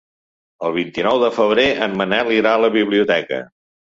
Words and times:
El 0.69 0.71
vint-i-nou 0.77 1.19
de 1.23 1.29
febrer 1.35 1.65
en 1.87 1.93
Manel 1.99 2.31
irà 2.37 2.55
a 2.57 2.63
la 2.63 2.71
biblioteca. 2.77 3.41